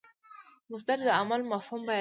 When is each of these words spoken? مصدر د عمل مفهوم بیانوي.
مصدر 0.71 0.97
د 1.07 1.09
عمل 1.19 1.41
مفهوم 1.53 1.81
بیانوي. 1.81 1.89